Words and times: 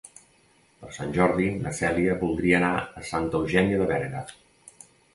Per 0.83 0.89
Sant 0.97 1.13
Jordi 1.17 1.51
na 1.67 1.75
Cèlia 1.81 2.17
voldria 2.23 2.59
anar 2.63 2.75
a 3.03 3.07
Santa 3.13 3.45
Eugènia 3.45 3.81
de 3.85 3.91
Berga. 3.97 4.29